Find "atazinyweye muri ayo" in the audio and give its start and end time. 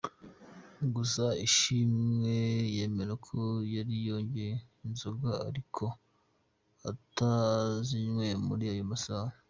6.91-8.83